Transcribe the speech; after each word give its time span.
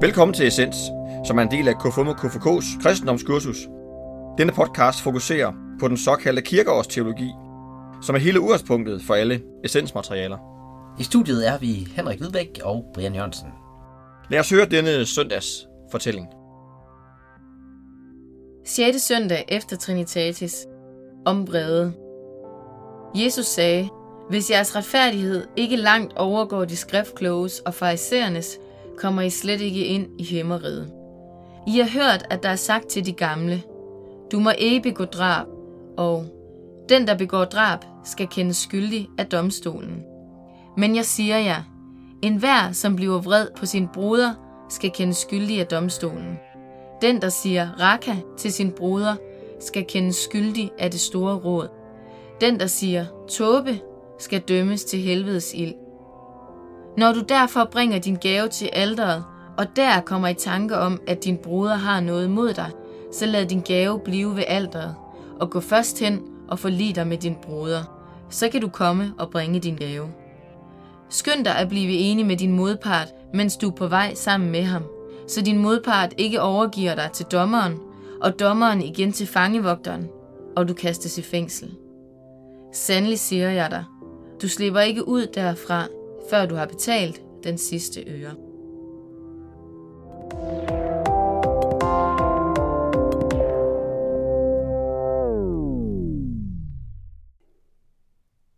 Velkommen 0.00 0.34
til 0.34 0.46
Essens, 0.46 0.76
som 1.26 1.38
er 1.38 1.42
en 1.42 1.50
del 1.50 1.68
af 1.68 1.74
KFUM 1.78 2.08
og 2.08 2.14
KFK's 2.14 2.82
kristendomskursus. 2.82 3.56
Denne 4.38 4.52
podcast 4.52 5.02
fokuserer 5.02 5.52
på 5.80 5.88
den 5.88 5.96
såkaldte 5.96 6.42
kirkeårsteologi, 6.42 7.30
som 8.02 8.14
er 8.14 8.18
hele 8.18 8.40
udgangspunktet 8.40 9.02
for 9.02 9.14
alle 9.14 9.42
essensmaterialer. 9.64 10.38
I 10.98 11.02
studiet 11.02 11.48
er 11.48 11.58
vi 11.58 11.88
Henrik 11.96 12.18
Hvidbæk 12.18 12.60
og 12.62 12.84
Brian 12.94 13.14
Jørgensen. 13.14 13.48
Lad 14.30 14.40
os 14.40 14.50
høre 14.50 14.66
denne 14.66 15.06
søndags 15.06 15.68
fortælling. 15.90 16.26
6. 18.66 19.02
søndag 19.02 19.44
efter 19.48 19.76
Trinitatis. 19.76 20.66
Om 21.26 21.44
brede. 21.44 21.92
Jesus 23.14 23.46
sagde, 23.46 23.88
hvis 24.30 24.50
jeres 24.50 24.76
retfærdighed 24.76 25.46
ikke 25.56 25.76
langt 25.76 26.16
overgår 26.16 26.64
de 26.64 26.76
skriftkloges 26.76 27.60
og 27.60 27.74
farisæernes, 27.74 28.58
kommer 28.98 29.22
I 29.22 29.30
slet 29.30 29.60
ikke 29.60 29.84
ind 29.84 30.06
i 30.18 30.24
himmeriget. 30.24 30.92
I 31.66 31.78
har 31.78 31.88
hørt, 31.88 32.26
at 32.30 32.42
der 32.42 32.48
er 32.48 32.56
sagt 32.56 32.86
til 32.86 33.06
de 33.06 33.12
gamle, 33.12 33.62
du 34.32 34.40
må 34.40 34.50
ikke 34.58 34.90
begå 34.90 35.04
drab, 35.04 35.46
og 35.96 36.26
den, 36.88 37.06
der 37.06 37.16
begår 37.16 37.44
drab, 37.44 37.78
skal 38.04 38.28
kendes 38.28 38.56
skyldig 38.56 39.08
af 39.18 39.26
domstolen. 39.26 40.04
Men 40.76 40.96
jeg 40.96 41.04
siger 41.04 41.38
jer, 41.38 41.62
enhver, 42.22 42.72
som 42.72 42.96
bliver 42.96 43.20
vred 43.20 43.46
på 43.56 43.66
sin 43.66 43.88
broder, 43.94 44.34
skal 44.68 44.90
kendes 44.90 45.16
skyldig 45.16 45.60
af 45.60 45.66
domstolen. 45.66 46.38
Den, 47.02 47.22
der 47.22 47.28
siger 47.28 47.68
raka 47.80 48.16
til 48.36 48.52
sin 48.52 48.70
broder, 48.70 49.16
skal 49.60 49.84
kendes 49.84 50.16
skyldig 50.16 50.70
af 50.78 50.90
det 50.90 51.00
store 51.00 51.34
råd. 51.34 51.68
Den, 52.40 52.60
der 52.60 52.66
siger 52.66 53.06
tåbe, 53.28 53.80
skal 54.18 54.40
dømmes 54.40 54.84
til 54.84 54.98
helvedes 54.98 55.54
ild. 55.54 55.74
Når 56.98 57.12
du 57.12 57.20
derfor 57.20 57.64
bringer 57.64 57.98
din 57.98 58.16
gave 58.16 58.48
til 58.48 58.68
alderet, 58.72 59.24
og 59.58 59.76
der 59.76 60.00
kommer 60.00 60.28
i 60.28 60.34
tanke 60.34 60.76
om, 60.76 61.00
at 61.06 61.24
din 61.24 61.36
broder 61.36 61.74
har 61.74 62.00
noget 62.00 62.30
mod 62.30 62.54
dig, 62.54 62.70
så 63.12 63.26
lad 63.26 63.46
din 63.46 63.60
gave 63.60 64.00
blive 64.00 64.36
ved 64.36 64.44
alderet, 64.46 64.94
og 65.40 65.50
gå 65.50 65.60
først 65.60 66.00
hen 66.00 66.20
og 66.48 66.58
forlig 66.58 66.96
dig 66.96 67.06
med 67.06 67.18
din 67.18 67.36
broder. 67.42 67.82
Så 68.30 68.48
kan 68.48 68.60
du 68.60 68.68
komme 68.68 69.12
og 69.18 69.30
bringe 69.30 69.60
din 69.60 69.76
gave. 69.76 70.08
Skynd 71.08 71.44
dig 71.44 71.56
at 71.56 71.68
blive 71.68 71.92
enig 71.92 72.26
med 72.26 72.36
din 72.36 72.52
modpart, 72.52 73.08
mens 73.34 73.56
du 73.56 73.68
er 73.68 73.74
på 73.74 73.86
vej 73.86 74.14
sammen 74.14 74.50
med 74.50 74.62
ham, 74.62 74.82
så 75.28 75.40
din 75.40 75.58
modpart 75.58 76.14
ikke 76.16 76.40
overgiver 76.40 76.94
dig 76.94 77.10
til 77.12 77.26
dommeren, 77.26 77.78
og 78.20 78.40
dommeren 78.40 78.82
igen 78.82 79.12
til 79.12 79.26
fangevogteren, 79.26 80.08
og 80.56 80.68
du 80.68 80.74
kastes 80.74 81.18
i 81.18 81.22
fængsel. 81.22 81.74
Sandelig 82.74 83.18
siger 83.18 83.50
jeg 83.50 83.70
dig, 83.70 83.84
du 84.42 84.48
slipper 84.48 84.80
ikke 84.80 85.08
ud 85.08 85.26
derfra, 85.34 85.86
før 86.30 86.46
du 86.46 86.54
har 86.54 86.66
betalt 86.66 87.20
den 87.44 87.58
sidste 87.58 88.04
øre. 88.06 88.34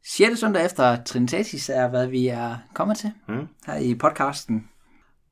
Sjette 0.04 0.36
søndag 0.36 0.64
efter 0.64 1.02
Trinitatis 1.04 1.68
er, 1.68 1.88
hvad 1.88 2.06
vi 2.06 2.28
er 2.28 2.56
kommet 2.74 2.96
til 2.96 3.12
Mm. 3.28 3.48
her 3.66 3.74
i 3.76 3.94
podcasten. 3.94 4.68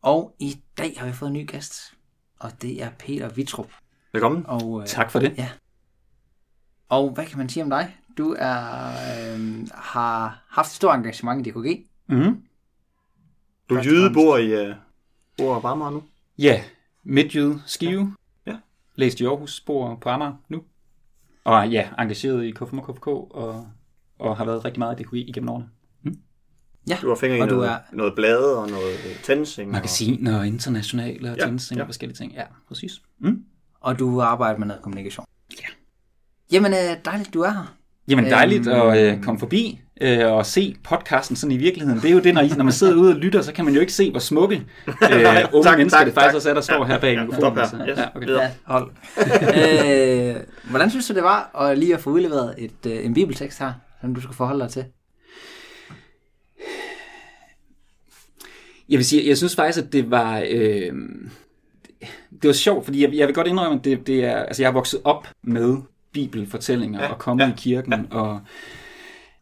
Og 0.03 0.35
i 0.39 0.61
dag 0.79 0.95
har 0.99 1.07
vi 1.07 1.13
fået 1.13 1.29
en 1.29 1.33
ny 1.35 1.47
gæst, 1.49 1.95
og 2.41 2.63
det 2.63 2.83
er 2.83 2.91
Peter 2.99 3.29
Vitrup. 3.29 3.71
Velkommen. 4.13 4.47
Og, 4.47 4.81
øh, 4.81 4.87
Tak 4.87 5.11
for 5.11 5.19
det. 5.19 5.35
Ja. 5.39 5.49
Og 6.89 7.11
hvad 7.11 7.27
kan 7.27 7.39
man 7.39 7.49
sige 7.49 7.63
om 7.63 7.71
dig? 7.71 7.97
Du 8.19 8.37
er, 8.39 8.87
øh, 9.35 9.69
har 9.75 10.45
haft 10.51 10.69
et 10.69 10.75
stort 10.77 10.97
engagement 10.97 11.47
i 11.47 11.51
DKG. 11.51 11.88
Mm-hmm. 12.09 12.43
Du 13.69 13.75
er 13.75 13.79
og 13.79 13.85
jyde, 13.87 14.11
bor 14.15 14.37
i 14.37 14.69
uh, 14.69 14.75
bor 15.39 15.57
i 15.59 15.61
Amager 15.65 15.91
nu. 15.91 16.03
Ja, 16.39 16.63
Midtjyde 17.05 17.63
Skive. 17.67 18.15
Ja. 18.47 18.57
Læst 18.95 19.21
i 19.21 19.25
Aarhus, 19.25 19.61
bor 19.61 19.95
på 20.01 20.09
Amager 20.09 20.33
nu. 20.49 20.63
Og 21.45 21.69
ja, 21.71 21.89
engageret 21.99 22.45
i 22.45 22.51
KFM 22.51 22.79
og 22.79 22.95
KFK, 22.95 23.07
og, 23.07 23.67
og 24.19 24.37
har 24.37 24.45
været 24.45 24.65
rigtig 24.65 24.79
meget 24.79 25.01
i 25.01 25.03
DKI 25.03 25.21
igennem 25.23 25.49
årene. 25.49 25.69
Ja, 26.89 26.99
Du 27.03 27.09
har 27.09 27.15
fingre 27.15 27.39
i 27.39 27.41
og 27.41 27.51
du 27.51 27.55
noget, 27.55 27.71
er, 27.71 27.79
noget 27.93 28.15
blade 28.15 28.59
og 28.59 28.69
noget 28.69 28.93
øh, 29.11 29.23
tændsing. 29.23 29.71
Magasiner 29.71 30.39
og 30.39 30.47
internationale 30.47 31.31
og 31.31 31.37
Ja, 31.37 31.47
ja, 31.47 31.57
ja. 31.75 31.81
og 31.81 31.87
forskellige 31.87 32.17
ting. 32.17 32.33
Ja, 32.33 32.45
præcis. 32.69 33.03
Mm. 33.19 33.45
og 33.81 33.99
du 33.99 34.21
arbejder 34.21 34.59
med 34.59 34.67
noget 34.67 34.83
kommunikation. 34.83 35.27
Ja. 35.61 35.67
Jamen, 36.53 36.73
øh, 36.73 37.05
dejligt, 37.05 37.35
du 37.35 37.41
er 37.41 37.51
her. 37.51 37.75
Jamen 38.09 38.25
dejligt 38.25 38.67
Øhm. 38.67 38.81
at 38.91 39.13
øh, 39.17 39.23
komme 39.23 39.39
forbi 39.39 39.81
øh, 40.01 40.33
og 40.33 40.47
se 40.47 40.77
podcasten 40.85 41.37
sådan 41.37 41.53
i 41.53 41.57
virkeligheden. 41.57 42.01
Det 42.03 42.09
er 42.11 42.15
jo 42.15 42.21
det, 42.21 42.35
når, 42.35 42.41
I, 42.43 42.49
når 42.49 42.65
man 42.65 42.73
sidder 42.73 42.95
ude 42.95 43.11
og 43.15 43.17
lytter, 43.17 43.43
så 43.43 43.53
kan 43.53 43.65
man 43.65 43.75
jo 43.75 43.81
ikke 43.81 43.93
se, 43.93 44.11
hvor 44.11 44.21
smukke 44.21 44.55
øh, 44.87 44.95
unge 45.53 45.65
Tak, 45.65 45.79
mennesker 45.79 45.99
tak, 45.99 46.07
det 46.07 46.15
faktisk 46.15 46.31
tak. 46.31 46.35
også 46.35 46.51
er, 46.51 46.55
der 46.55 46.61
står 46.61 46.85
her 46.85 46.99
bag 47.01 47.15
Ja, 47.15 47.25
mikrofonen. 47.25 47.67
stop 47.67 47.79
her. 47.79 47.89
Yes, 47.89 47.99
ja, 47.99 48.07
okay. 48.15 48.29
Ja, 48.29 48.51
hold. 48.65 48.91
øh, 50.37 50.37
hvordan 50.71 50.91
synes 50.91 51.07
du, 51.09 51.15
det 51.15 51.23
var 51.23 51.61
at 51.61 51.79
lige 51.79 51.95
at 51.95 52.01
få 52.01 52.11
udleveret 52.11 52.55
et, 52.59 52.87
øh, 52.87 53.05
en 53.05 53.15
bibeltekst 53.15 53.59
her, 53.59 53.73
som 54.01 54.15
du 54.15 54.21
skal 54.21 54.35
forholde 54.35 54.61
dig 54.61 54.71
til? 54.71 54.85
Jeg 58.89 58.97
vil 58.99 59.05
sige, 59.05 59.29
jeg 59.29 59.37
synes 59.37 59.57
faktisk, 59.57 59.85
at 59.87 59.93
det 59.93 60.11
var, 60.11 60.39
øh, 60.51 60.93
det 62.43 62.49
var 62.49 62.53
sjovt, 62.53 62.85
fordi 62.85 63.03
jeg, 63.03 63.15
jeg 63.15 63.27
vil 63.27 63.35
godt 63.35 63.47
indrømme, 63.47 63.79
at 63.79 63.85
det, 63.85 64.07
det 64.07 64.25
er, 64.25 64.37
altså 64.37 64.63
jeg 64.63 64.69
har 64.69 64.73
vokset 64.73 65.01
op 65.05 65.29
med 65.45 65.77
bibelfortællinger 66.13 67.03
Ja, 67.03 67.09
og 67.13 67.19
kommet 67.19 67.43
ja, 67.43 67.49
ja, 67.49 67.53
i 67.55 67.57
kirken 67.59 67.93
ja. 67.93 68.17
og 68.19 68.41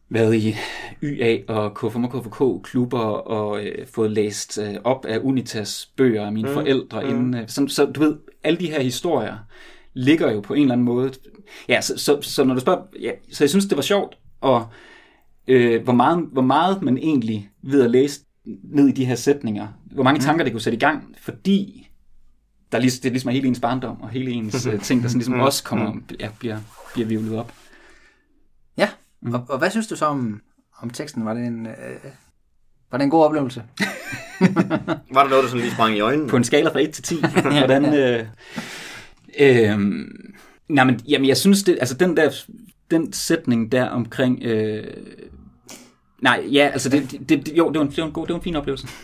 været 0.09 0.35
i 0.35 0.55
YA 1.03 1.37
og 1.47 1.73
KFM 1.75 2.03
og 2.03 2.11
KFK 2.23 2.69
klubber 2.71 2.99
og 2.99 3.65
øh, 3.65 3.87
fået 3.87 4.11
læst 4.11 4.57
øh, 4.57 4.75
op 4.83 5.05
af 5.05 5.19
Unitas 5.23 5.91
bøger 5.97 6.25
af 6.25 6.31
mine 6.31 6.47
Mm, 6.47 6.53
mm, 6.53 6.61
forældre. 6.61 7.01
mm. 7.01 7.07
Mm. 7.09 7.15
Inden, 7.15 7.35
øh, 7.35 7.43
så, 7.47 7.67
så 7.67 7.85
du 7.85 7.99
ved, 7.99 8.15
alle 8.43 8.59
de 8.59 8.67
her 8.71 8.81
historier 8.81 9.35
ligger 9.93 10.31
jo 10.31 10.39
på 10.41 10.53
en 10.53 10.61
eller 10.61 10.73
anden 10.73 10.85
måde. 10.85 11.11
Ja, 11.69 11.81
så, 11.81 11.97
så, 11.97 12.17
så 12.21 12.43
når 12.43 12.53
du 12.53 12.59
spørger, 12.59 12.81
ja, 13.01 13.11
så 13.31 13.43
jeg 13.43 13.49
synes, 13.49 13.65
det 13.65 13.75
var 13.75 13.81
sjovt, 13.81 14.17
og 14.41 14.65
øh, 15.47 15.83
hvor, 15.83 15.93
meget, 15.93 16.25
hvor 16.31 16.41
meget 16.41 16.81
man 16.81 16.97
egentlig 16.97 17.49
ved 17.63 17.83
at 17.83 17.91
læse 17.91 18.21
ned 18.63 18.87
i 18.87 18.91
de 18.91 19.05
her 19.05 19.15
sætninger, 19.15 19.67
hvor 19.91 20.03
mange 20.03 20.19
tanker 20.19 20.43
det 20.43 20.53
kunne 20.53 20.61
sætte 20.61 20.77
i 20.77 20.79
gang, 20.79 21.15
fordi 21.21 21.87
der 22.71 22.77
er 22.77 22.81
lige, 22.81 22.91
det 22.91 23.05
er 23.05 23.09
ligesom 23.09 23.29
er 23.29 23.33
hele 23.33 23.47
ens 23.47 23.59
barndom 23.59 24.01
og 24.01 24.09
hele 24.09 24.31
ens 24.31 24.65
øh, 24.67 24.81
ting, 24.81 25.01
der 25.03 25.07
sådan 25.09 25.19
ligesom 25.19 25.33
Mm. 25.33 25.39
også 25.39 25.63
kommer, 25.63 25.93
ja, 26.19 26.29
bliver, 26.39 26.57
bliver 26.93 27.07
vivlet 27.07 27.39
op. 27.39 27.53
Mhm. 29.21 29.33
og, 29.33 29.45
og 29.49 29.57
hvad 29.57 29.69
synes 29.69 29.87
du 29.87 29.95
så 29.95 30.05
om, 30.05 30.41
om 30.81 30.89
teksten? 30.89 31.25
Var 31.25 31.33
det 31.33 31.43
en, 31.45 31.67
øh, 31.67 32.11
var 32.91 32.97
det 32.97 33.03
en 33.03 33.11
god 33.11 33.25
oplevelse? 33.25 33.63
Var 35.13 35.23
der 35.23 35.29
noget, 35.29 35.43
der 35.43 35.49
sådan 35.49 35.61
lige 35.61 35.73
sprang 35.73 35.95
i 35.95 35.99
øjnene? 35.99 36.29
På 36.29 36.37
en 36.37 36.43
skala 36.43 36.69
fra 36.69 36.81
1 36.81 36.91
til 36.91 37.03
10, 37.03 37.15
hvordan... 37.41 37.93
Øh, 37.93 38.25
øh, 39.39 39.79
nej, 40.69 40.83
men 40.83 40.99
jamen, 41.07 41.27
jeg 41.27 41.37
synes, 41.37 41.63
det, 41.63 41.77
altså 41.79 41.95
den 41.95 42.17
der 42.17 42.29
den 42.91 43.13
sætning 43.13 43.71
der 43.71 43.85
omkring... 43.85 44.43
Øh, 44.43 44.93
nej, 46.21 46.47
ja, 46.51 46.69
altså 46.73 46.89
det, 46.89 47.29
det, 47.29 47.51
jo, 47.57 47.71
det 47.71 47.79
var, 47.79 47.85
en, 47.85 47.91
det, 47.91 47.97
var 47.97 48.07
en 48.07 48.13
god, 48.13 48.27
det 48.27 48.33
var 48.33 48.39
en 48.39 48.43
fin 48.43 48.55
oplevelse. 48.55 48.87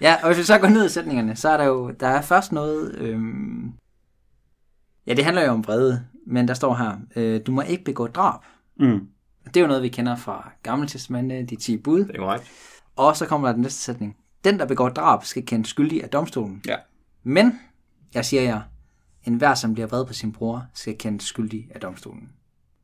Ja, 0.00 0.16
og 0.22 0.26
hvis 0.26 0.38
vi 0.38 0.42
så 0.42 0.58
går 0.58 0.68
ned 0.68 0.86
i 0.86 0.88
sætningerne, 0.88 1.36
så 1.36 1.48
er 1.48 1.56
der 1.56 1.64
jo, 1.64 1.90
der 1.90 2.06
er 2.06 2.22
først 2.22 2.52
noget, 2.52 2.94
øhm, 2.98 3.72
ja, 5.06 5.14
det 5.14 5.24
handler 5.24 5.44
jo 5.44 5.50
om 5.50 5.66
vrede, 5.66 6.04
men 6.26 6.48
der 6.48 6.54
står 6.54 6.74
her, 6.74 7.00
øh, 7.16 7.40
du 7.46 7.52
må 7.52 7.60
ikke 7.60 7.84
begå 7.84 8.06
drab. 8.06 8.40
Mm. 8.80 9.00
Det 9.56 9.60
er 9.60 9.64
jo 9.64 9.68
noget, 9.68 9.82
vi 9.82 9.88
kender 9.88 10.16
fra 10.16 10.52
Gamle 10.62 10.88
Testamente, 10.88 11.42
de 11.42 11.56
10 11.56 11.76
bud. 11.76 12.00
Det 12.00 12.16
er 12.16 12.18
korrekt. 12.18 12.44
Og 12.96 13.16
så 13.16 13.26
kommer 13.26 13.48
der 13.48 13.52
den 13.52 13.62
næste 13.62 13.80
sætning. 13.80 14.16
Den, 14.44 14.58
der 14.58 14.66
begår 14.66 14.88
drab, 14.88 15.24
skal 15.24 15.46
kendes 15.46 15.68
skyldig 15.68 16.02
af 16.02 16.08
domstolen. 16.08 16.62
Ja. 16.66 16.76
Men, 17.22 17.60
jeg 18.14 18.24
siger 18.24 18.42
jer, 18.42 18.60
enhver, 19.24 19.54
som 19.54 19.74
bliver 19.74 19.86
vred 19.86 20.06
på 20.06 20.12
sin 20.12 20.32
bror, 20.32 20.64
skal 20.74 20.98
kendes 20.98 21.24
skyldig 21.24 21.68
af 21.74 21.80
domstolen. 21.80 22.28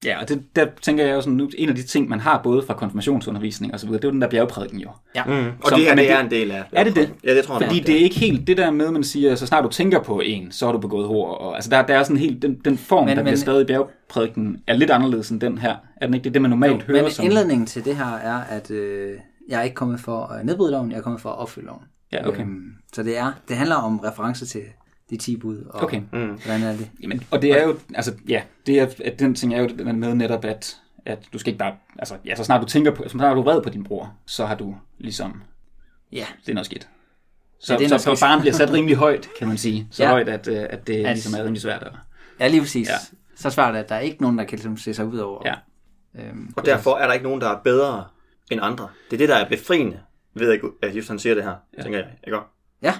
Ja, 0.05 0.21
og 0.21 0.29
det, 0.29 0.43
der 0.57 0.67
tænker 0.83 1.05
jeg 1.05 1.15
jo 1.15 1.21
sådan, 1.21 1.33
nu, 1.37 1.51
en 1.59 1.69
af 1.69 1.75
de 1.75 1.83
ting, 1.83 2.09
man 2.09 2.21
har 2.21 2.41
både 2.43 2.63
fra 2.67 2.75
konfirmationsundervisning 2.75 3.73
og 3.75 3.81
så 3.81 3.87
videre, 3.87 3.99
det 4.01 4.05
er 4.05 4.09
jo 4.09 4.13
den 4.13 4.23
der 4.23 4.29
bjergprædiken 4.29 4.79
jo. 4.81 4.89
Ja. 5.15 5.25
Mm. 5.25 5.33
Og 5.33 5.69
Som- 5.69 5.79
det 5.79 5.87
her, 5.89 5.95
men 5.95 5.99
det 6.05 6.11
er 6.13 6.21
en 6.21 6.31
del 6.31 6.51
af 6.51 6.65
Er 6.73 6.85
det 6.85 6.95
det? 6.97 7.13
Ja, 7.25 7.35
det 7.37 7.45
tror 7.45 7.55
jeg 7.61 7.67
Fordi 7.69 7.81
nok, 7.81 7.87
det 7.87 7.95
er 7.95 7.99
ikke 8.01 8.19
helt 8.19 8.47
det 8.47 8.57
der 8.57 8.71
med, 8.71 8.91
man 8.91 9.05
siger, 9.05 9.35
så 9.35 9.47
snart 9.47 9.65
du 9.65 9.69
tænker 9.69 10.03
på 10.03 10.21
en, 10.25 10.53
så 10.53 10.65
har 10.67 10.73
du 10.73 10.79
begået 10.79 11.07
hår. 11.07 11.35
Og, 11.35 11.55
altså 11.55 11.71
der, 11.71 11.83
der 11.87 11.95
er 11.95 12.03
sådan 12.03 12.17
helt, 12.17 12.43
den, 12.43 12.55
den 12.65 12.79
form, 12.79 12.99
Men- 13.05 13.07
men, 13.07 13.17
der 13.17 13.23
men- 13.23 13.31
bliver 13.31 13.39
skrevet 13.39 13.63
i 13.63 13.65
bjergprædiken, 13.65 14.57
er 14.67 14.75
lidt 14.75 14.91
anderledes 14.91 15.31
end 15.31 15.41
den 15.41 15.59
her. 15.59 15.77
Er 15.97 16.07
den 16.07 16.15
ikke 16.15 16.25
det, 16.25 16.31
er 16.31 16.33
det 16.33 16.43
man 16.43 16.51
normalt 16.51 16.73
Jo, 16.73 16.87
hører 16.87 17.03
men 17.03 17.11
som... 17.13 17.25
indledningen 17.25 17.67
til 17.67 17.85
det 17.85 17.97
her 17.97 18.15
er, 18.17 18.41
at 18.51 18.71
øh, 18.71 19.11
jeg 19.49 19.59
er 19.59 19.63
ikke 19.63 19.75
kommet 19.75 20.01
for 20.01 20.25
at 20.27 20.47
nedbryde 20.47 20.73
loven, 20.73 20.91
jeg 20.91 20.99
er 20.99 21.03
kommet 21.03 21.21
for 21.21 21.29
at 21.31 21.39
opfylde 21.39 21.67
loven. 21.67 21.83
Ja, 22.13 22.29
okay. 22.29 22.41
Øhm, 22.41 22.63
så 22.93 23.03
det 23.03 23.19
er, 23.19 23.33
det 23.49 23.57
handler 23.57 23.77
om 23.77 23.99
reference 23.99 24.47
til 24.47 24.61
de 25.13 25.17
10 25.17 25.37
bud, 25.37 25.59
og 25.71 25.83
Okay. 25.83 26.01
Mm. 26.13 26.27
hvordan 26.45 26.63
er 26.63 26.73
det? 26.77 26.91
Jamen, 27.03 27.23
og 27.31 27.43
det 27.43 27.51
er 27.61 27.63
jo, 27.67 27.79
altså 27.95 28.15
ja, 28.29 28.43
det 28.67 28.81
er, 28.81 28.87
at 29.05 29.19
den 29.19 29.35
ting 29.35 29.55
er 29.55 29.61
jo 29.61 29.67
den 29.67 30.01
med 30.01 30.15
netop, 30.15 30.45
at, 30.45 30.81
at 31.07 31.19
du 31.33 31.39
skal 31.39 31.51
ikke 31.51 31.59
bare, 31.59 31.77
altså 31.99 32.17
ja, 32.25 32.35
så 32.35 32.45
snart 32.45 32.61
du 32.63 32.67
tænker 32.67 32.91
på, 32.95 33.03
så 33.03 33.09
snart 33.09 33.35
du 33.37 33.41
er 33.41 33.45
vred 33.45 33.63
på 33.63 33.71
din 33.71 33.85
bror, 33.85 34.15
så 34.27 34.47
har 34.47 34.55
du 34.55 34.77
ligesom, 34.99 35.43
Ja, 36.13 36.27
det 36.41 36.49
er 36.49 36.55
noget 36.55 36.67
skidt. 36.67 36.89
Så, 37.61 37.73
Ja, 37.73 37.79
det 37.79 37.85
er 37.85 37.87
ja, 37.87 37.89
noget 37.89 38.01
så, 38.01 38.15
så 38.15 38.25
barn 38.27 38.41
bliver 38.41 38.55
sat 38.55 38.73
rimelig 38.73 38.97
højt, 38.97 39.29
kan 39.39 39.49
man 39.49 39.57
sige. 39.59 39.89
Så 39.91 40.03
Ja. 40.05 40.11
højt, 40.11 40.29
at, 40.29 40.49
øh, 40.49 40.67
at 40.71 40.87
det 40.87 40.95
At- 40.97 41.03
ligesom 41.17 41.35
er 41.35 41.45
rimelig 41.45 41.63
svært 41.63 41.83
at... 41.83 41.93
ja 42.41 42.49
lige 42.49 42.61
præcis. 42.61 42.89
Ja. 42.89 42.95
Så 43.37 43.51
svært, 43.51 43.77
at 43.77 43.89
der 43.89 43.95
er 43.95 44.01
ikke 44.01 44.23
nogen, 44.23 44.39
der 44.39 44.45
kan 44.45 44.57
ligesom, 44.57 44.77
se 44.77 44.95
sig 44.95 45.07
ud 45.07 45.19
over. 45.19 45.43
Ja. 45.45 45.55
Øhm, 46.23 46.53
Og 46.57 46.67
derfor 46.67 46.97
er 46.97 47.07
der 47.07 47.13
ikke 47.13 47.25
nogen, 47.25 47.41
der 47.41 47.49
er 47.49 47.61
bedre 47.63 48.05
end 48.51 48.61
andre. 48.63 48.89
Det 49.11 49.17
er 49.17 49.19
det, 49.19 49.29
der 49.29 49.37
er 49.37 49.49
befriende 49.49 50.01
ved, 50.35 50.59
at 50.83 50.97
Jesus 50.97 51.09
han 51.09 51.19
siger 51.19 51.35
det 51.35 51.45
her, 51.45 51.55
ja. 51.79 51.83
tænker 51.83 51.99
jeg. 51.99 52.09
Ikke? 52.27 52.39
ja. 52.83 52.95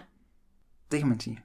Det 0.93 0.99
kan 1.01 1.09
man 1.09 1.21
sige. 1.21 1.41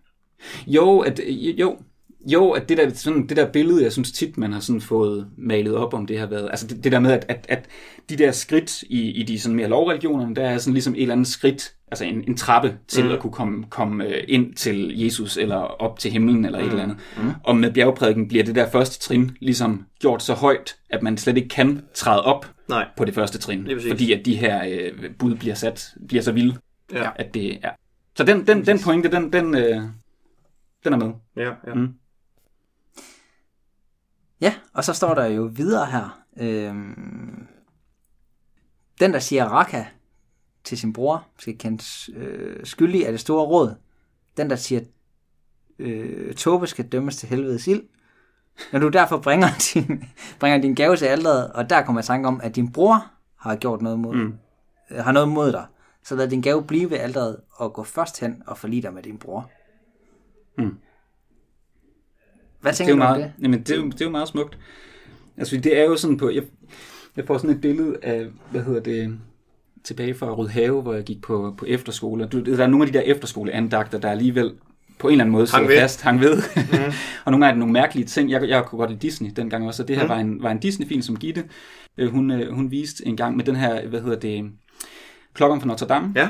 Jo, 0.67 0.99
at, 0.99 1.19
jo, 1.57 1.77
jo, 2.25 2.51
at 2.51 2.69
det 2.69 2.77
der, 2.77 2.89
sådan, 2.93 3.27
det 3.27 3.37
der 3.37 3.51
billede, 3.51 3.83
jeg 3.83 3.91
synes 3.91 4.11
tit, 4.11 4.37
man 4.37 4.53
har 4.53 4.59
sådan 4.59 4.81
fået 4.81 5.27
malet 5.37 5.75
op 5.75 5.93
om 5.93 6.05
det 6.05 6.19
har 6.19 6.25
været, 6.25 6.47
altså 6.49 6.67
det, 6.67 6.83
det 6.83 6.91
der 6.91 6.99
med, 6.99 7.11
at, 7.11 7.25
at, 7.27 7.45
at 7.49 7.65
de 8.09 8.15
der 8.15 8.31
skridt 8.31 8.81
i, 8.81 9.11
i 9.11 9.23
de 9.23 9.39
sådan 9.39 9.55
mere 9.55 9.67
lovreligionerne, 9.67 10.35
der 10.35 10.49
er 10.49 10.57
sådan 10.57 10.73
ligesom 10.73 10.95
et 10.95 11.01
eller 11.01 11.13
andet 11.13 11.27
skridt, 11.27 11.73
altså 11.91 12.05
en, 12.05 12.23
en 12.27 12.37
trappe 12.37 12.77
til 12.87 13.05
mm. 13.05 13.11
at 13.11 13.19
kunne 13.19 13.33
komme, 13.33 13.65
komme 13.69 14.05
øh, 14.05 14.23
ind 14.27 14.53
til 14.53 14.93
Jesus, 14.95 15.37
eller 15.37 15.55
op 15.55 15.99
til 15.99 16.11
himlen, 16.11 16.45
eller 16.45 16.59
mm. 16.59 16.65
et 16.65 16.71
eller 16.71 16.83
andet. 16.83 16.97
Mm. 17.17 17.31
Og 17.43 17.55
med 17.55 17.71
bjergprædiken 17.71 18.27
bliver 18.27 18.43
det 18.43 18.55
der 18.55 18.69
første 18.69 18.99
trin 18.99 19.31
ligesom 19.39 19.85
gjort 19.99 20.23
så 20.23 20.33
højt, 20.33 20.75
at 20.89 21.03
man 21.03 21.17
slet 21.17 21.37
ikke 21.37 21.49
kan 21.49 21.81
træde 21.93 22.23
op 22.23 22.51
Nej. 22.69 22.85
på 22.97 23.05
det 23.05 23.15
første 23.15 23.37
trin, 23.37 23.69
fordi 23.87 24.11
at 24.13 24.25
de 24.25 24.35
her 24.35 24.65
øh, 24.69 25.11
bud 25.19 25.35
bliver 25.35 25.55
sat, 25.55 25.89
bliver 26.07 26.23
så 26.23 26.31
vilde, 26.31 26.55
Ja. 26.93 27.09
at 27.15 27.33
det 27.33 27.57
er. 27.63 27.69
Så 28.15 28.23
den, 28.23 28.47
den, 28.47 28.65
den 28.65 28.79
pointe, 28.79 29.11
den, 29.11 29.33
den, 29.33 29.55
øh, 29.55 29.81
den 30.83 30.93
er 30.93 30.97
med. 30.97 31.13
Ja, 31.35 31.53
ja. 31.67 31.73
Mm. 31.73 31.93
Ja, 34.41 34.55
og 34.73 34.83
så 34.83 34.93
står 34.93 35.13
der 35.13 35.25
jo 35.25 35.43
videre 35.43 35.85
her. 35.85 36.23
Øhm, 36.37 37.47
den, 38.99 39.13
der 39.13 39.19
siger 39.19 39.45
Raka 39.45 39.85
til 40.63 40.77
sin 40.77 40.93
bror, 40.93 41.27
skal 41.39 41.57
kendes 41.57 42.09
øh, 42.15 42.65
skyldig 42.65 43.05
af 43.05 43.11
det 43.11 43.21
store 43.21 43.45
råd. 43.45 43.75
Den, 44.37 44.49
der 44.49 44.55
siger 44.55 44.81
øh, 45.79 46.33
Tobe 46.33 46.67
skal 46.67 46.87
dømmes 46.87 47.17
til 47.17 47.29
helvedes 47.29 47.67
ild. 47.67 47.83
Når 48.71 48.79
du 48.79 48.87
derfor 48.87 49.17
bringer 49.17 49.47
din, 49.73 50.03
bringer 50.39 50.61
din 50.61 50.75
gave 50.75 50.95
til 50.95 51.05
alderet, 51.05 51.51
og 51.51 51.69
der 51.69 51.85
kommer 51.85 51.99
jeg 51.99 52.05
tanke 52.05 52.27
om, 52.27 52.41
at 52.43 52.55
din 52.55 52.71
bror 52.71 53.11
har 53.35 53.55
gjort 53.55 53.81
noget 53.81 53.99
mod, 53.99 54.15
mm. 54.15 54.37
øh, 54.91 55.03
har 55.03 55.11
noget 55.11 55.29
mod 55.29 55.51
dig, 55.51 55.65
så 56.03 56.15
lad 56.15 56.27
din 56.27 56.41
gave 56.41 56.63
blive 56.63 56.89
ved 56.89 56.97
alderet 56.97 57.37
og 57.51 57.73
gå 57.73 57.83
først 57.83 58.19
hen 58.19 58.43
og 58.47 58.57
forlige 58.57 58.81
dig 58.81 58.93
med 58.93 59.03
din 59.03 59.17
bror. 59.17 59.51
Mm. 60.57 60.77
Hvad 62.61 62.71
Det 62.73 62.81
er 62.81 62.85
tænker 62.85 62.93
jo 62.93 62.99
du 62.99 63.03
om 63.03 63.09
meget, 63.17 63.33
det? 63.37 63.43
jamen, 63.43 63.59
det, 63.59 63.71
er 63.71 63.75
jo, 63.75 63.85
det 63.85 64.01
er 64.01 64.05
jo 64.05 64.11
meget 64.11 64.27
smukt. 64.27 64.57
Altså, 65.37 65.57
det 65.57 65.79
er 65.79 65.83
jo 65.83 65.95
sådan 65.97 66.17
på... 66.17 66.29
Jeg, 66.29 66.43
jeg 67.17 67.27
får 67.27 67.37
sådan 67.37 67.55
et 67.55 67.61
billede 67.61 67.97
af, 68.03 68.27
hvad 68.51 68.63
hedder 68.63 68.79
det, 68.79 69.19
tilbage 69.83 70.13
fra 70.13 70.31
Rødhave, 70.33 70.81
hvor 70.81 70.93
jeg 70.93 71.03
gik 71.03 71.21
på, 71.21 71.55
på 71.57 71.65
efterskole. 71.65 72.25
Du, 72.25 72.43
der 72.43 72.63
er 72.63 72.67
nogle 72.67 72.85
af 72.85 72.91
de 72.91 72.97
der 72.97 73.03
efterskoleandagter, 73.05 73.97
der 73.99 74.11
alligevel 74.11 74.53
på 74.99 75.07
en 75.07 75.11
eller 75.11 75.23
anden 75.23 75.31
måde 75.31 75.47
sidder 75.47 75.67
ved. 75.67 75.79
fast, 75.79 76.01
hang 76.01 76.19
ved. 76.21 76.37
Mm. 76.55 76.93
og 77.25 77.31
nogle 77.31 77.47
af 77.47 77.53
det 77.53 77.59
nogle 77.59 77.73
mærkelige 77.73 78.05
ting. 78.05 78.31
Jeg, 78.31 78.49
jeg 78.49 78.65
kunne 78.65 78.79
godt 78.79 78.89
lide 78.89 79.01
Disney 79.01 79.29
dengang 79.35 79.67
også, 79.67 79.83
og 79.83 79.87
det 79.87 79.95
her 79.95 80.03
mm. 80.03 80.09
var 80.09 80.17
en, 80.19 80.43
var 80.43 80.51
en 80.51 80.59
Disney-film, 80.59 81.01
som 81.01 81.17
Gitte, 81.17 81.43
øh, 81.97 82.11
hun, 82.11 82.31
øh, 82.31 82.53
hun 82.53 82.71
viste 82.71 83.07
en 83.07 83.17
gang 83.17 83.35
med 83.37 83.45
den 83.45 83.55
her, 83.55 83.87
hvad 83.87 84.01
hedder 84.01 84.19
det, 84.19 84.51
Klokken 85.33 85.61
fra 85.61 85.67
Notre 85.67 85.87
Dame 85.87 86.13
Ja. 86.15 86.29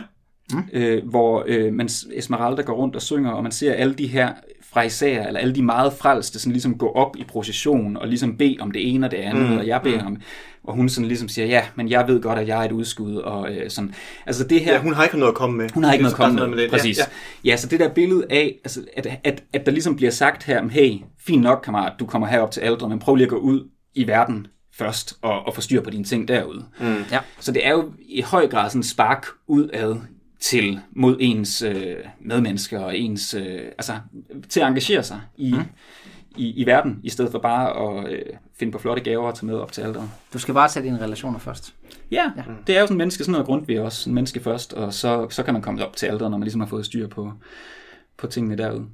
Øh, 0.74 1.08
hvor 1.10 1.44
øh, 1.48 1.74
man, 1.74 1.90
Esmeralda 2.14 2.62
går 2.62 2.74
rundt 2.74 2.96
og 2.96 3.02
synger, 3.02 3.32
og 3.32 3.44
man 3.44 3.52
ser 3.52 3.74
alle 3.74 3.94
de 3.94 4.08
her 4.08 4.34
fraiserer, 4.72 5.28
eller 5.28 5.40
alle 5.40 5.56
de 5.56 5.64
meget 5.64 5.94
frelste, 5.94 6.40
sådan 6.40 6.52
ligesom 6.52 6.78
gå 6.78 6.92
op 6.92 7.16
i 7.18 7.24
procession, 7.28 7.98
og 7.98 8.08
ligesom 8.08 8.38
bede 8.38 8.58
om 8.60 8.72
det 8.72 8.94
ene 8.94 9.08
og 9.08 9.12
det 9.12 9.18
andet, 9.18 9.44
Mm, 9.46 9.52
mm, 9.52 9.58
og 9.58 9.68
jeg 9.68 9.82
beder 9.84 10.06
om, 10.06 10.18
og 10.64 10.74
hun 10.76 10.90
sådan 10.90 11.08
ligesom 11.08 11.28
siger, 11.28 11.46
ja, 11.46 11.62
men 11.76 11.90
jeg 11.90 12.08
ved 12.08 12.22
godt, 12.22 12.40
at 12.40 12.48
jeg 12.48 12.60
er 12.62 12.66
et 12.66 12.72
udskud, 12.72 13.16
og 13.16 13.52
øh, 13.56 13.70
sådan, 13.70 13.94
altså 14.26 14.44
det 14.44 14.60
her, 14.62 14.74
Ja, 14.74 14.80
hun 14.82 14.94
har 14.94 15.04
ikke 15.04 15.18
noget 15.18 15.32
at 15.32 15.36
komme 15.38 15.58
med. 15.58 15.70
hun 15.74 15.84
har 15.84 15.94
ikke 15.94 16.04
noget 16.04 16.14
at 16.14 16.18
komme 16.18 16.42
er 16.42 16.48
med. 16.48 16.58
sådan 16.58 16.70
Præcis. 16.70 16.98
Ja, 16.98 17.04
Ja, 17.46 17.50
ja, 17.52 17.58
så 17.58 17.68
det 17.68 17.80
der 17.80 17.90
billede 17.94 18.26
af, 18.30 18.56
altså, 18.64 18.82
at, 18.98 19.08
at, 19.24 19.44
at 19.54 19.66
der 19.66 19.72
ligesom 19.72 19.96
bliver 19.96 20.12
sagt 20.12 20.44
her, 20.44 20.68
hey, 20.68 20.94
fint 21.20 21.42
nok, 21.42 21.62
kammerat, 21.64 21.94
du 22.00 22.06
kommer 22.06 22.28
herop 22.28 22.52
til 22.52 22.62
aldre, 22.62 22.90
men 22.90 23.00
prøv 23.00 23.16
lige 23.16 23.26
at 23.26 23.30
gå 23.30 23.38
ud 23.38 23.64
i 23.96 24.08
verden 24.08 24.48
først, 24.74 25.18
og, 25.22 25.48
og 25.48 25.56
få 25.56 25.62
styr 25.62 25.82
på 25.82 25.90
dine 25.90 26.04
ting 26.04 26.28
derude. 26.28 26.66
Mm. 26.80 26.96
Ja. 27.12 27.20
Så 27.40 27.52
det 27.52 27.68
er 27.68 27.72
jo 27.72 27.92
i 28.10 28.22
høj 28.22 28.48
grad 28.48 28.70
sådan 28.70 28.80
en 28.80 28.84
spark 28.84 29.26
udad 29.48 29.96
til 30.40 30.80
mod 30.92 31.18
ens 31.20 31.62
øh, 31.62 31.96
medmennesker 32.22 32.80
og 32.80 32.98
ens, 32.98 33.34
øh, 33.34 33.62
altså 33.78 33.94
til 34.50 34.60
at 34.60 34.68
engagere 34.68 35.04
sig 35.04 35.22
i, 35.38 35.54
mm. 35.54 35.60
i, 36.38 36.62
i 36.62 36.66
verden, 36.66 37.00
i 37.04 37.10
stedet 37.10 37.32
for 37.32 37.40
bare 37.40 37.98
at 37.98 38.12
øh, 38.12 38.22
finde 38.60 38.72
på 38.72 38.80
flotte 38.80 39.04
gaver 39.04 39.28
og 39.28 39.36
tage 39.36 39.46
med 39.46 39.56
op 39.56 39.72
til 39.72 39.82
alderen. 39.82 40.12
Du 40.34 40.40
skal 40.40 40.54
bare 40.54 40.68
tage 40.70 40.86
dine 40.86 41.02
relationer 41.02 41.40
først. 41.40 41.74
Ja, 42.12 42.32
ja, 42.38 42.44
det 42.68 42.76
er 42.76 42.80
jo 42.82 42.86
sådan 42.86 42.96
en 42.96 42.98
menneske, 42.98 43.24
sådan 43.24 43.32
noget 43.32 43.46
grund 43.46 43.66
ved 43.68 43.80
også, 43.80 44.10
en 44.10 44.14
menneske 44.14 44.40
først, 44.40 44.74
og 44.74 44.94
så, 44.94 45.28
så 45.30 45.44
kan 45.44 45.54
man 45.54 45.62
komme 45.62 45.86
op 45.86 45.96
til 45.96 46.06
alderen, 46.06 46.32
når 46.32 46.38
man 46.38 46.46
ligesom 46.46 46.62
har 46.62 46.68
fået 46.68 46.86
styr 46.86 47.08
på, 47.08 47.34
på 48.18 48.28
tingene 48.28 48.58
derude. 48.58 48.86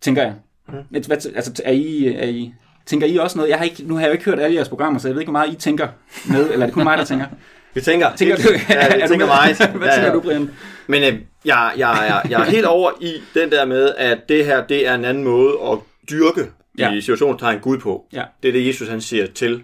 Tænker 0.00 0.22
jeg. 0.22 0.34
Mm. 0.68 0.74
Hvad, 1.06 1.26
altså, 1.36 1.62
er 1.64 1.72
I, 1.72 2.06
er 2.06 2.28
I, 2.28 2.54
tænker 2.86 3.06
I 3.06 3.16
også 3.16 3.38
noget? 3.38 3.50
Jeg 3.50 3.58
har 3.58 3.64
ikke, 3.64 3.82
nu 3.82 3.94
har 3.94 4.00
jeg 4.00 4.08
jo 4.08 4.12
ikke 4.12 4.24
hørt 4.24 4.40
alle 4.40 4.56
jeres 4.56 4.68
programmer, 4.68 5.00
så 5.00 5.08
jeg 5.08 5.14
ved 5.14 5.20
ikke, 5.20 5.30
hvor 5.30 5.38
meget 5.40 5.52
I 5.52 5.56
tænker 5.56 5.88
med, 6.30 6.50
eller 6.50 6.62
er 6.62 6.66
det 6.66 6.74
kun 6.74 6.84
mig, 6.84 6.98
der 6.98 7.04
tænker? 7.04 7.26
Vi 7.74 7.80
tænker, 7.80 8.16
Tænker 8.16 8.36
du, 8.36 8.42
ja, 8.70 8.96
vi 8.96 9.02
tænker 9.08 9.26
meget. 9.26 9.56
Hvad 9.76 9.88
Ja, 9.88 9.94
tænker 9.94 10.08
ja. 10.08 10.14
du, 10.14 10.20
Brian? 10.20 10.50
Men 10.88 11.02
øh, 11.02 11.20
jeg, 11.44 11.72
jeg, 11.76 12.06
jeg, 12.08 12.30
jeg 12.30 12.40
er 12.40 12.50
helt 12.50 12.66
over 12.76 12.90
i 13.00 13.12
den 13.34 13.50
der 13.50 13.64
med, 13.64 13.94
at 13.96 14.18
det 14.28 14.44
her, 14.44 14.66
det 14.66 14.86
er 14.86 14.94
en 14.94 15.04
anden 15.04 15.24
måde 15.24 15.54
at 15.72 15.78
dyrke 16.10 16.50
ja. 16.78 16.88
Ja. 16.90 16.94
i 16.96 17.00
situationstegn 17.00 17.60
Gud 17.60 17.78
på. 17.78 18.06
Ja. 18.12 18.24
Det 18.42 18.48
er 18.48 18.52
det, 18.52 18.66
Jesus 18.66 18.88
han 18.88 19.00
siger 19.00 19.26
til. 19.26 19.62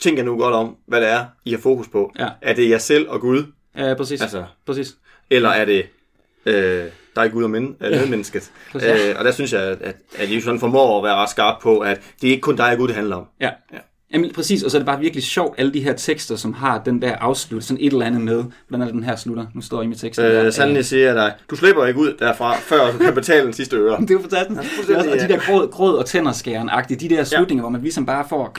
Tænk 0.00 0.18
jer 0.18 0.24
nu 0.24 0.36
godt 0.38 0.54
om, 0.54 0.76
hvad 0.86 1.00
det 1.00 1.08
er, 1.08 1.24
I 1.44 1.50
har 1.50 1.58
fokus 1.58 1.88
på. 1.88 2.12
Ja. 2.18 2.28
Er 2.42 2.54
det 2.54 2.70
jer 2.70 2.78
selv 2.78 3.08
og 3.08 3.20
Gud, 3.20 3.44
Ja, 3.76 3.94
præcis. 3.94 4.20
Altså. 4.22 4.44
præcis. 4.66 4.94
eller 5.30 5.48
er 5.48 5.64
det 5.64 5.86
øh, 6.46 6.84
dig, 7.16 7.32
Gud 7.32 7.44
og 7.44 7.50
men, 7.50 7.76
øh, 7.80 7.90
medmennesket? 7.90 8.52
Præcis. 8.72 8.88
Øh, 9.08 9.14
og 9.18 9.24
der 9.24 9.30
synes 9.32 9.52
jeg, 9.52 9.60
at, 9.62 9.96
at 10.16 10.32
Jesus 10.34 10.44
han 10.44 10.60
formår 10.60 10.98
at 10.98 11.04
være 11.04 11.14
ret 11.14 11.30
skarp 11.30 11.62
på, 11.62 11.78
at 11.78 12.00
det 12.20 12.26
er 12.26 12.30
ikke 12.30 12.40
kun 12.40 12.56
dig 12.56 12.72
og 12.72 12.78
Gud, 12.78 12.88
det 12.88 12.96
handler 12.96 13.16
om. 13.16 13.26
Ja. 13.40 13.50
Ja. 13.72 13.78
Jamen, 14.12 14.32
præcis, 14.32 14.62
og 14.62 14.70
så 14.70 14.76
er 14.76 14.78
det 14.78 14.86
bare 14.86 15.00
virkelig 15.00 15.22
sjovt, 15.22 15.54
alle 15.58 15.72
de 15.72 15.80
her 15.80 15.92
tekster, 15.92 16.36
som 16.36 16.52
har 16.52 16.82
den 16.84 17.02
der 17.02 17.16
afslut, 17.16 17.64
sådan 17.64 17.80
et 17.80 17.92
eller 17.92 18.06
andet 18.06 18.20
med. 18.20 18.44
Hvordan 18.68 18.88
er 18.88 18.92
den 18.92 19.02
her 19.02 19.16
slutter? 19.16 19.46
Nu 19.54 19.60
står 19.60 19.82
I 19.82 19.86
med 19.86 19.96
teksten. 19.96 20.26
der. 20.26 20.46
Øh, 20.46 20.52
sandelig 20.52 20.84
siger 20.84 21.06
jeg 21.06 21.14
dig, 21.14 21.32
du 21.50 21.56
slipper 21.56 21.86
ikke 21.86 22.00
ud 22.00 22.16
derfra, 22.18 22.56
før 22.56 22.92
du 22.92 22.98
kan 22.98 23.14
betale 23.14 23.44
den 23.44 23.52
sidste 23.52 23.76
øre. 23.76 24.00
Det 24.00 24.10
er 24.10 24.14
jo 24.14 24.20
fantastisk. 24.20 24.90
Også, 24.90 25.10
og 25.10 25.18
de 25.18 25.28
der 25.28 25.38
gråd, 25.38 25.70
gråd 25.70 25.94
og 25.94 26.06
tænderskæren 26.06 26.68
agtige 26.68 27.08
de 27.08 27.14
der 27.14 27.24
slutninger, 27.24 27.60
ja. 27.60 27.62
hvor 27.62 27.70
man 27.70 27.80
ligesom 27.80 28.06
bare 28.06 28.24
får... 28.28 28.56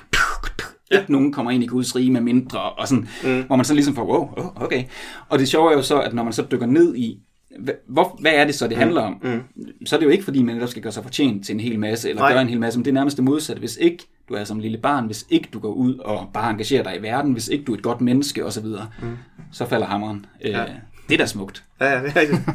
Ja. 0.91 0.99
Ikke 0.99 1.11
nogen 1.11 1.33
kommer 1.33 1.51
ind 1.51 1.63
i 1.63 1.67
Guds 1.67 1.95
rige 1.95 2.11
med 2.11 2.21
mindre, 2.21 2.59
og 2.59 2.87
sådan, 2.87 3.07
mm. 3.23 3.43
hvor 3.47 3.55
man 3.55 3.65
så 3.65 3.73
ligesom 3.73 3.95
får, 3.95 4.05
wow, 4.05 4.29
oh, 4.37 4.63
okay. 4.63 4.83
Og 5.29 5.39
det 5.39 5.47
sjove 5.47 5.71
er 5.71 5.75
jo 5.75 5.81
så, 5.81 5.99
at 5.99 6.13
når 6.13 6.23
man 6.23 6.33
så 6.33 6.45
dykker 6.51 6.65
ned 6.65 6.95
i, 6.95 7.19
hvad, 7.59 7.73
hvor, 7.89 8.17
hvad 8.21 8.31
er 8.35 8.45
det 8.45 8.55
så, 8.55 8.67
det 8.67 8.77
handler 8.77 9.01
om? 9.01 9.17
Mm. 9.23 9.41
Så 9.85 9.95
er 9.95 9.99
det 9.99 10.05
jo 10.05 10.11
ikke, 10.11 10.23
fordi 10.23 10.43
man 10.43 10.55
netop 10.55 10.69
skal 10.69 10.83
gøre 10.83 10.91
sig 10.91 11.03
fortjent 11.03 11.45
til 11.45 11.53
en 11.53 11.59
hel 11.59 11.79
masse, 11.79 12.09
eller 12.09 12.21
Nej. 12.21 12.31
gøre 12.31 12.41
en 12.41 12.49
hel 12.49 12.59
masse, 12.59 12.79
men 12.79 12.85
det 12.85 12.91
er 12.91 12.93
nærmest 12.93 13.17
det 13.17 13.23
modsatte. 13.23 13.59
Hvis 13.59 13.77
ikke 13.81 14.07
du 14.29 14.33
er 14.33 14.43
som 14.43 14.59
lille 14.59 14.77
barn, 14.77 15.05
hvis 15.05 15.25
ikke 15.29 15.49
du 15.53 15.59
går 15.59 15.73
ud 15.73 15.97
og 15.97 16.29
bare 16.33 16.49
engagerer 16.49 16.83
dig 16.83 16.97
i 16.99 17.01
verden, 17.01 17.33
hvis 17.33 17.47
ikke 17.47 17.65
du 17.65 17.73
er 17.73 17.77
et 17.77 17.83
godt 17.83 18.01
menneske 18.01 18.45
osv., 18.45 18.65
mm. 18.65 19.17
så 19.51 19.65
falder 19.65 19.87
hammeren. 19.87 20.25
Øh, 20.41 20.51
Ja. 20.51 20.65
Det 21.09 21.13
er 21.13 21.17
da 21.17 21.25
smukt. 21.25 21.63
Ja, 21.79 21.85
ja, 21.85 22.03
det 22.03 22.09
er 22.17 22.19
rigtigt. 22.21 22.41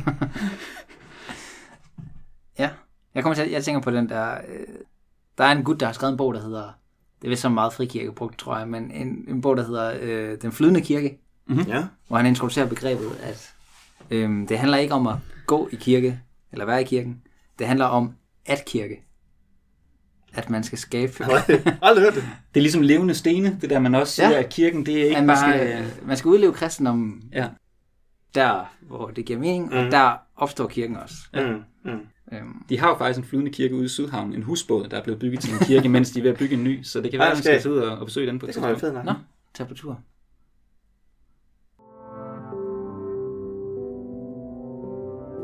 Ja. 2.59 2.71
Jeg, 3.15 3.23
kommer 3.23 3.35
til, 3.35 3.51
jeg 3.51 3.65
tænker 3.65 3.81
på 3.81 3.91
den 3.91 4.09
der... 4.09 4.35
Øh, 4.35 4.67
der 5.39 5.45
er 5.45 5.53
en 5.53 5.65
gut, 5.65 5.81
der 5.81 5.87
har 5.87 5.93
skrevet 5.93 6.13
en 6.13 6.17
bog, 6.17 6.35
der 6.35 6.41
hedder... 6.43 6.63
Det 7.21 7.25
er 7.25 7.29
vist 7.29 7.43
så 7.43 7.49
meget 7.49 7.73
frikirke 7.73 8.13
brugt, 8.13 8.39
tror 8.39 8.59
jeg, 8.59 8.69
men 8.69 8.91
en, 8.91 9.25
en 9.29 9.41
bog, 9.41 9.57
der 9.57 9.67
hedder 9.67 9.93
øh, 10.01 10.39
Den 10.43 10.53
flydende 10.53 10.81
kirke, 10.81 11.19
Ja. 11.69 11.85
hvor 12.09 12.17
han 12.17 12.27
introducerer 12.27 12.67
begrebet, 12.67 13.11
at 13.23 13.55
øh, 14.11 14.49
det 14.49 14.59
handler 14.59 14.79
ikke 14.79 14.95
om 14.95 15.07
at 15.07 15.15
gå 15.47 15.69
i 15.73 15.77
kirke, 15.77 16.21
eller 16.53 16.65
være 16.65 16.81
i 16.83 16.85
kirken. 16.85 17.23
Det 17.59 17.67
handler 17.67 17.85
om 17.87 18.13
at 18.47 18.65
kirke. 18.65 19.05
At 20.35 20.51
man 20.51 20.63
skal 20.65 20.79
skabe... 20.79 21.13
Aldrig 21.83 22.05
hørt 22.05 22.15
det. 22.15 22.23
Det 22.55 22.61
er 22.61 22.63
ligesom 22.63 22.83
levende 22.83 23.15
stene, 23.15 23.59
det 23.61 23.71
der 23.71 23.79
man 23.79 23.95
også 23.95 24.13
siger, 24.13 24.31
Ja. 24.31 24.39
at 24.39 24.49
kirken, 24.49 24.87
det 24.87 25.01
er 25.01 25.05
ikke 25.05 25.17
at 25.17 25.25
man 25.25 25.37
bare... 25.37 25.53
skal, 25.59 25.85
man 26.07 26.17
skal 26.17 26.29
udleve 26.29 26.53
kristendommen 26.53 27.23
Ja. 27.33 27.49
der, 28.35 28.73
hvor 28.81 29.07
det 29.09 29.25
giver 29.25 29.39
mening, 29.39 29.65
mm. 29.67 29.75
Mhm. 29.77 29.87
og 29.87 29.93
der 29.93 30.13
opstår 30.37 30.67
kirken 30.69 30.97
også. 30.97 31.15
Mm, 31.35 31.91
mm. 31.93 31.99
Øhm, 32.33 32.65
De 32.69 32.79
har 32.81 32.89
jo 32.89 32.95
faktisk 32.99 33.19
en 33.19 33.25
flyvende 33.25 33.51
kirke 33.53 33.75
ude 33.75 33.85
i 33.85 33.89
Sydhavn, 33.89 34.33
en 34.35 34.43
husbåd, 34.43 34.89
der 34.89 34.97
er 34.97 35.03
blevet 35.03 35.21
bygget 35.21 35.41
til 35.41 35.53
en 35.53 35.59
kirke, 35.59 35.89
mens 35.89 36.11
de 36.11 36.19
er 36.19 36.23
ved 36.23 36.31
at 36.31 36.39
bygge 36.39 36.55
en 36.57 36.65
ny, 36.65 36.83
så 36.83 37.01
det 37.01 37.11
kan 37.11 37.19
være, 37.19 37.27
Ej, 37.27 37.31
at 37.33 37.37
man 37.37 37.43
skal- 37.43 37.61
tage 37.63 37.75
ud 37.75 37.79
og, 37.79 37.99
og 37.99 38.05
besøge 38.07 38.27
den 38.27 38.39
på 38.39 38.47
et 38.47 38.49
Det 38.49 38.55
kan 38.55 38.63
være 38.63 38.73
tidspunkt. 38.75 38.95
fedt 38.97 39.05
nok. 39.07 39.17
Nå, 39.17 39.23
tag 39.55 39.69
på 39.69 39.75
tur. 39.75 40.01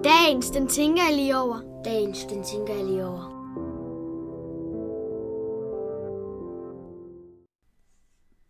Dagens, 0.05 0.51
den 0.51 0.67
tænker 0.69 1.03
jeg 1.09 1.17
lige 1.17 1.39
over. 1.39 1.81
Dagens, 1.85 2.19
den 2.25 2.45
tænker 2.45 2.75
jeg 2.75 2.85
lige 2.85 3.07
over. 3.07 3.34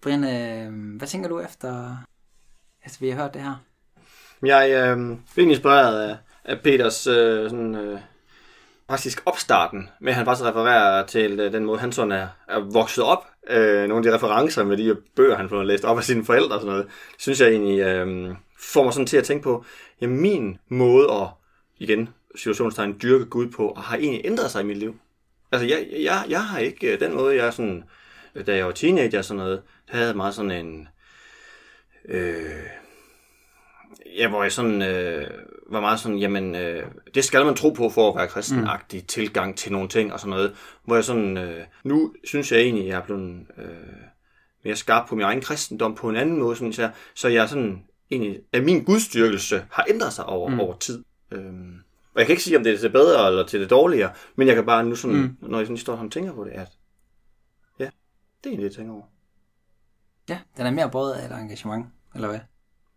Brian, 0.05 0.25
øh, 0.25 0.97
hvad 0.97 1.09
tænker 1.09 1.29
du 1.29 1.41
efter, 1.41 1.97
efter 2.87 3.01
vi 3.01 3.11
har 3.11 3.23
hørt 3.23 3.35
det 3.35 3.43
her? 3.43 3.55
Jeg 4.47 4.71
øh, 4.71 5.19
blev 5.35 5.49
inspireret 5.49 6.09
af, 6.09 6.17
af 6.45 6.61
Peters 6.61 7.07
øh, 7.07 7.51
sådan, 7.51 7.75
øh, 7.75 8.01
faktisk 8.91 9.23
opstarten, 9.27 9.89
med 10.01 10.09
at 10.09 10.17
han 10.17 10.25
faktisk 10.25 10.45
refererer 10.45 11.07
til 11.07 11.41
øh, 11.41 11.53
den 11.53 11.65
måde, 11.65 11.79
han 11.79 11.93
sådan 11.93 12.13
er, 12.13 12.29
er 12.49 12.59
vokset 12.59 13.05
op. 13.05 13.27
Øh, 13.51 13.89
nogle 13.89 13.97
af 13.97 14.03
de 14.03 14.17
referencer 14.17 14.65
med 14.65 14.77
de 14.77 14.97
bøger, 15.17 15.37
han 15.37 15.49
får 15.49 15.63
læst 15.63 15.85
op 15.85 15.99
af 15.99 16.05
sine 16.05 16.25
forældre 16.25 16.55
og 16.55 16.61
sådan 16.61 16.73
noget. 16.73 16.87
Det 16.87 17.23
synes 17.23 17.41
jeg 17.41 17.49
egentlig 17.49 17.81
øh, 17.81 18.35
får 18.59 18.85
mig 18.85 18.93
sådan 18.93 19.07
til 19.07 19.17
at 19.17 19.25
tænke 19.25 19.43
på, 19.43 19.65
ja, 20.01 20.07
min 20.07 20.59
måde 20.69 21.13
at, 21.13 21.29
igen, 21.79 22.09
situationstegn, 22.37 22.99
dyrke 23.03 23.25
Gud 23.25 23.51
på, 23.51 23.79
har 23.81 23.97
egentlig 23.97 24.21
ændret 24.25 24.51
sig 24.51 24.61
i 24.61 24.67
mit 24.67 24.77
liv. 24.77 24.97
Altså, 25.53 25.69
jeg, 25.69 25.87
jeg, 25.93 26.25
jeg 26.29 26.45
har 26.45 26.59
ikke 26.59 26.93
øh, 26.93 27.01
den 27.01 27.15
måde, 27.15 27.37
jeg 27.37 27.53
sådan, 27.53 27.85
da 28.47 28.57
jeg 28.57 28.67
var 28.67 28.73
teenager 28.73 29.19
og 29.19 29.25
sådan 29.25 29.39
noget, 29.39 29.63
der 29.91 29.97
havde 29.97 30.09
jeg 30.09 30.17
meget 30.17 30.35
sådan 30.35 30.51
en, 30.51 30.89
øh, 32.09 32.67
ja, 34.19 34.29
hvor 34.29 34.43
jeg 34.43 34.53
sådan, 34.53 34.83
øh, 34.83 35.31
var 35.71 35.81
meget 35.81 36.01
sådan, 36.01 36.19
jamen, 36.19 36.55
øh, 36.55 36.83
det 37.15 37.25
skal 37.25 37.45
man 37.45 37.55
tro 37.55 37.71
på 37.71 37.91
for 37.91 38.11
at 38.11 38.17
være 38.17 38.29
kristenagtig 38.29 39.01
mm. 39.01 39.07
tilgang 39.07 39.57
til 39.57 39.73
nogle 39.73 39.89
ting 39.89 40.13
og 40.13 40.21
sådan 40.21 40.31
noget. 40.31 40.55
Hvor 40.85 40.95
jeg 40.95 41.05
sådan, 41.05 41.37
øh, 41.37 41.65
nu 41.85 42.15
synes 42.25 42.53
jeg 42.53 42.61
egentlig, 42.61 42.87
jeg 42.87 42.97
er 42.97 43.03
blevet 43.03 43.47
øh, 43.59 43.67
mere 44.65 44.77
skarp 44.77 45.09
på 45.09 45.15
min 45.15 45.25
egen 45.25 45.41
kristendom 45.41 45.95
på 45.95 46.09
en 46.09 46.17
anden 46.17 46.39
måde, 46.39 46.57
sådan, 46.57 46.73
så, 46.73 46.91
så 47.15 47.29
jeg 47.29 47.49
sådan, 47.49 47.83
egentlig, 48.11 48.41
at 48.53 48.65
min 48.65 48.85
gudstyrkelse 48.85 49.65
har 49.71 49.87
ændret 49.89 50.13
sig 50.13 50.27
over, 50.27 50.49
mm. 50.49 50.61
over 50.61 50.77
tid. 50.77 51.05
Øhm, 51.31 51.75
og 52.15 52.21
jeg 52.21 52.27
kan 52.27 52.33
ikke 52.33 52.43
sige, 52.43 52.57
om 52.57 52.65
det 52.65 52.73
er 52.73 52.77
til 52.77 52.85
det 52.85 52.93
bedre 52.93 53.29
eller 53.29 53.47
til 53.47 53.61
det 53.61 53.71
dårligere, 53.71 54.13
men 54.37 54.49
jeg 54.49 54.57
kan 54.57 54.67
bare 54.67 54.85
nu 54.85 54.95
sådan, 54.95 55.17
mm. 55.17 55.37
når 55.49 55.59
jeg 55.59 55.67
sådan 55.67 55.79
står 55.79 55.97
og 55.97 56.11
tænker 56.11 56.33
på 56.33 56.45
det, 56.45 56.51
at 56.51 56.69
er 58.47 58.51
egentlig 58.51 58.65
det, 58.65 58.71
jeg 58.71 58.77
tænker 58.77 58.95
over. 58.95 59.05
Ja, 60.29 60.39
den 60.57 60.67
er 60.67 60.71
mere 60.71 60.91
båret 60.91 61.13
af 61.13 61.27
et 61.27 61.41
engagement, 61.41 61.87
eller 62.15 62.29
hvad? 62.29 62.41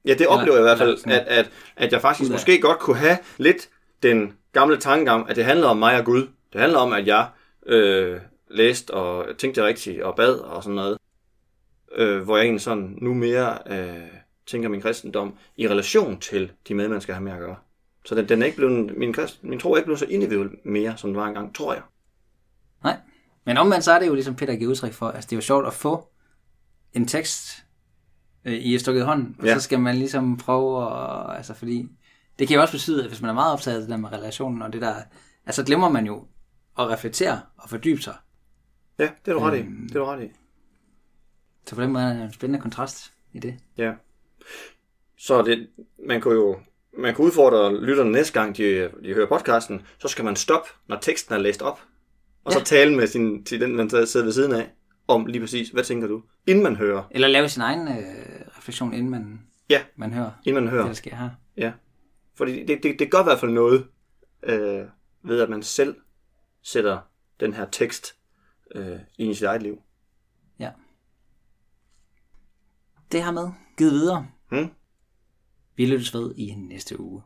Ja, 0.05 0.13
det 0.13 0.27
oplever 0.27 0.55
jeg 0.55 0.61
i 0.61 0.67
hvert 0.67 0.77
fald, 0.77 0.97
at, 1.05 1.27
at, 1.27 1.51
at 1.75 1.91
jeg 1.91 2.01
faktisk 2.01 2.31
måske 2.31 2.61
godt 2.61 2.79
kunne 2.79 2.97
have 2.97 3.17
lidt 3.37 3.69
den 4.03 4.37
gamle 4.51 4.77
tankegang, 4.77 5.29
at 5.29 5.35
det 5.35 5.45
handler 5.45 5.67
om 5.67 5.77
mig 5.77 5.99
og 5.99 6.05
Gud. 6.05 6.27
Det 6.53 6.61
handler 6.61 6.79
om, 6.79 6.93
at 6.93 7.07
jeg 7.07 7.29
øh, 7.65 8.19
læste 8.47 8.93
og 8.93 9.37
tænkte 9.37 9.65
rigtigt 9.65 10.01
og 10.03 10.15
bad 10.15 10.33
og 10.33 10.63
sådan 10.63 10.75
noget. 10.75 10.97
Øh, 11.95 12.21
hvor 12.21 12.37
jeg 12.37 12.43
egentlig 12.43 12.61
sådan 12.61 12.97
nu 13.01 13.13
mere 13.13 13.57
øh, 13.65 14.07
tænker 14.45 14.69
min 14.69 14.81
kristendom 14.81 15.37
i 15.55 15.67
relation 15.67 16.19
til 16.19 16.51
de 16.67 16.73
medmennesker, 16.73 17.13
jeg 17.13 17.17
har 17.17 17.23
med 17.23 17.31
at 17.31 17.39
gøre. 17.39 17.55
Så 18.05 18.15
den, 18.15 18.29
den 18.29 18.41
er 18.41 18.45
ikke 18.45 18.57
blevet, 18.57 18.97
min, 18.97 19.13
krist, 19.13 19.43
min 19.43 19.59
tro 19.59 19.71
er 19.71 19.77
ikke 19.77 19.85
blevet 19.85 19.99
så 19.99 20.05
individuel 20.05 20.49
mere, 20.63 20.97
som 20.97 21.09
den 21.09 21.17
var 21.17 21.27
engang, 21.27 21.55
tror 21.55 21.73
jeg. 21.73 21.81
Nej. 22.83 22.97
Men 23.47 23.57
omvendt 23.57 23.83
så 23.85 23.91
er 23.91 23.99
det 23.99 24.07
jo 24.07 24.13
ligesom 24.13 24.35
Peter 24.35 24.55
giver 24.55 24.69
udtryk 24.71 24.93
for, 24.93 25.07
altså 25.09 25.27
det 25.27 25.33
er 25.33 25.37
jo 25.37 25.41
sjovt 25.41 25.67
at 25.67 25.73
få 25.73 26.07
en 26.93 27.07
tekst 27.07 27.65
øh, 28.45 28.53
i 28.53 28.75
et 28.75 28.81
stukket 28.81 29.05
hånd, 29.05 29.35
og 29.39 29.45
Ja. 29.45 29.53
så 29.53 29.59
skal 29.61 29.79
man 29.79 29.95
ligesom 29.95 30.37
prøve 30.37 30.85
at, 30.85 31.37
altså 31.37 31.53
fordi, 31.53 31.87
det 32.39 32.47
kan 32.47 32.55
jo 32.55 32.61
også 32.61 32.73
betyde, 32.73 33.03
at 33.03 33.07
hvis 33.09 33.21
man 33.21 33.29
er 33.29 33.33
meget 33.33 33.53
optaget 33.53 33.75
af 33.75 33.81
det 33.81 33.89
der 33.89 33.97
med 33.97 34.11
relationen 34.11 34.61
og 34.61 34.73
det 34.73 34.81
der, 34.81 34.95
altså 35.45 35.63
glemmer 35.63 35.89
man 35.89 36.05
jo 36.05 36.25
at 36.79 36.87
reflektere 36.89 37.41
og 37.57 37.69
fordybe 37.69 38.01
sig. 38.01 38.15
Ja, 38.99 39.09
det 39.25 39.31
er 39.31 39.33
du 39.35 39.39
ret 39.39 39.57
i. 39.57 39.61
Det 39.61 39.95
er 39.95 39.99
du 39.99 40.05
ret 40.05 40.23
i. 40.23 40.27
Så 41.65 41.75
på 41.75 41.81
den 41.81 41.91
måde 41.91 42.03
er 42.05 42.13
der 42.13 42.23
en 42.25 42.33
spændende 42.33 42.61
kontrast 42.61 43.13
i 43.33 43.39
det. 43.39 43.55
Ja. 43.77 43.93
Så 45.17 45.41
det, 45.41 45.67
man 46.07 46.21
kunne 46.21 46.33
jo 46.35 46.59
man 46.97 47.15
kan 47.15 47.25
udfordre 47.25 47.81
lytterne 47.85 48.11
næste 48.11 48.33
gang, 48.39 48.57
de, 48.57 48.89
de 49.03 49.13
hører 49.13 49.27
podcasten, 49.27 49.81
så 49.99 50.07
skal 50.07 50.25
man 50.25 50.35
stoppe, 50.35 50.69
når 50.87 50.97
teksten 51.01 51.35
er 51.35 51.39
læst 51.39 51.61
op, 51.61 51.79
og 52.47 52.53
så 52.53 52.59
Ja. 52.59 52.63
tale 52.63 52.95
med 52.95 53.07
sin, 53.07 53.43
til 53.43 53.61
den, 53.61 53.75
man 53.75 53.89
sidder 53.89 54.23
ved 54.25 54.33
siden 54.33 54.51
af, 54.51 54.69
om 55.07 55.25
lige 55.25 55.39
præcis, 55.41 55.69
hvad 55.69 55.83
tænker 55.83 56.07
du, 56.07 56.23
inden 56.47 56.63
man 56.63 56.75
hører. 56.75 57.03
Eller 57.11 57.27
lave 57.27 57.49
sin 57.49 57.61
egen 57.61 57.87
øh, 57.87 57.95
refleksion, 58.57 58.93
inden 58.93 59.09
man, 59.09 59.41
Ja, 59.69 59.81
man 59.95 60.13
hører 60.13 60.31
inden 60.45 60.53
man 60.53 60.63
det, 60.63 60.71
hører. 60.71 60.85
der 60.85 60.93
sker 60.93 61.15
her. 61.15 61.29
Ja. 61.57 61.71
Fordi 62.35 62.65
det, 62.65 62.83
det, 62.83 62.95
det 62.99 63.11
gør 63.11 63.19
i 63.19 63.23
hvert 63.23 63.39
fald 63.39 63.51
noget, 63.51 63.87
øh, 64.43 64.85
ved 65.23 65.41
at 65.41 65.49
man 65.49 65.63
selv 65.63 65.95
sætter 66.63 66.99
den 67.39 67.53
her 67.53 67.65
tekst 67.71 68.15
øh, 68.75 68.99
ind 69.17 69.31
i 69.31 69.33
sit 69.33 69.43
eget 69.45 69.63
liv. 69.63 69.81
Ja. 70.59 70.71
Det 73.11 73.23
her 73.23 73.31
med 73.31 73.49
givet 73.77 73.91
videre. 73.93 74.27
Hmm? 74.49 74.69
Vi 75.75 75.85
lyttes 75.85 76.13
ved 76.13 76.33
i 76.35 76.53
næste 76.57 76.99
uge. 76.99 77.21